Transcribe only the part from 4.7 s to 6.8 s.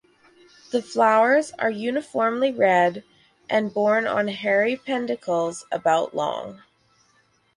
pedicels about long.